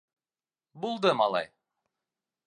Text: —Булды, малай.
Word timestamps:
—Булды, 0.85 1.11
малай. 1.19 1.47